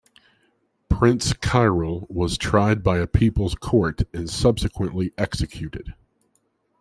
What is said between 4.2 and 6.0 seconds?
subsequently executed.